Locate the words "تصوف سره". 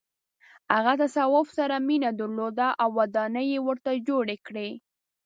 1.03-1.75